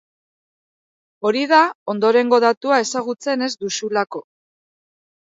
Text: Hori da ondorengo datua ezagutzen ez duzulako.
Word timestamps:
Hori 1.27 1.43
da 1.51 1.59
ondorengo 1.95 2.41
datua 2.49 2.83
ezagutzen 2.87 3.49
ez 3.51 3.55
duzulako. 3.63 4.29